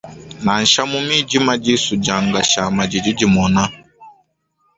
Nansha 0.43 0.81
mu 0.91 0.99
midima 1.07 1.51
disu 1.63 1.93
dia 2.03 2.17
nkashama 2.25 2.81
didi 2.91 3.11
dimona. 3.19 3.63